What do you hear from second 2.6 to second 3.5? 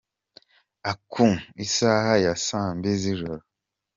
mbili z’ijoro.